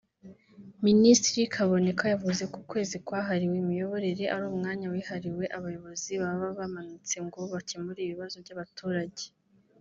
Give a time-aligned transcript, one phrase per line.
[0.85, 7.99] Minisitiri Kaboneka yavuze ko ukwezi kwahariwe Imiyoborere ari umwanya wihariwe abayobozi baba bamanutse ngo bakemure
[8.03, 9.23] ibibazo by’abaturage